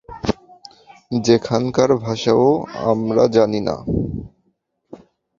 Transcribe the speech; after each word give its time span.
যেখানকার 1.21 1.89
ভাষাও 1.97 2.47
আমরা 2.83 3.23
জানি 3.27 3.59
না। 3.59 3.75